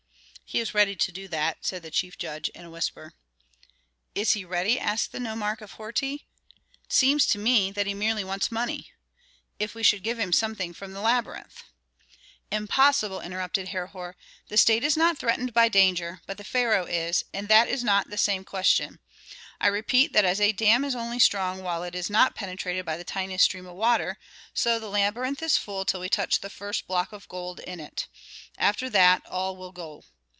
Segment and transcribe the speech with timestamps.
[0.51, 3.13] "He is ready to do that," said the chief judge in a whisper.
[4.13, 6.27] "Is he ready?" asked the nomarch of Horti.
[6.83, 8.91] "It seems to me that he merely wants money.
[9.59, 11.63] If we should give him something from the labyrinth"
[12.51, 14.17] "Impossible," interrupted Herhor.
[14.49, 18.09] "The state is not threatened by danger, but the pharaoh is, and that is not
[18.09, 18.99] the same question.
[19.61, 20.93] I repeat that as a dam is
[21.23, 24.19] strong only while it is not penetrated by the tiniest stream of water,
[24.53, 28.09] so the labyrinth is full till we touch the first block of gold in it.
[28.57, 30.03] After that, all will go.